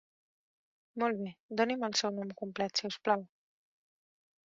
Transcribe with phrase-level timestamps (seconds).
[1.03, 3.29] Molt bé, doni'm el seu nom complet si us plau.